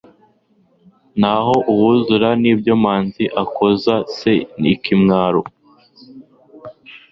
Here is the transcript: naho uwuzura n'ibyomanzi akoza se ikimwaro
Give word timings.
naho 1.21 1.55
uwuzura 1.71 2.29
n'ibyomanzi 2.41 3.23
akoza 3.43 3.95
se 4.17 4.33
ikimwaro 4.73 5.41